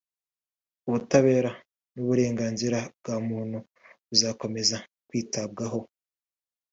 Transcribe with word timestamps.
ubutabera 0.87 1.51
n’uburenganzira 1.93 2.79
bwa 2.97 3.15
muntu 3.29 3.57
buzakomeza 4.07 4.77
kwitabwaho 5.07 5.79